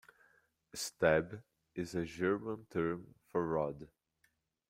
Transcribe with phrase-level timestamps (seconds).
[0.73, 1.43] "Stab"
[1.75, 3.87] is a German term for rod.